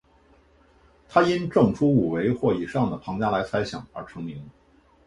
[1.07, 4.43] 他因证出五维或以上的庞加莱猜想而成名。